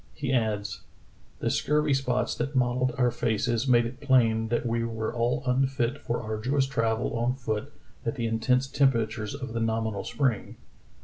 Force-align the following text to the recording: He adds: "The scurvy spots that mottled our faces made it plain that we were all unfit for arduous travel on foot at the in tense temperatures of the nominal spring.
He 0.15 0.33
adds: 0.33 0.81
"The 1.41 1.51
scurvy 1.51 1.93
spots 1.93 2.33
that 2.33 2.55
mottled 2.55 2.91
our 2.97 3.11
faces 3.11 3.67
made 3.67 3.85
it 3.85 4.01
plain 4.01 4.47
that 4.47 4.65
we 4.65 4.83
were 4.83 5.13
all 5.13 5.43
unfit 5.45 5.99
for 5.99 6.23
arduous 6.23 6.65
travel 6.65 7.13
on 7.15 7.35
foot 7.35 7.71
at 8.03 8.15
the 8.15 8.25
in 8.25 8.39
tense 8.39 8.65
temperatures 8.67 9.35
of 9.35 9.53
the 9.53 9.59
nominal 9.61 10.03
spring. 10.03 10.57